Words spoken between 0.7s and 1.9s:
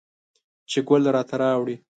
ګل راته راوړي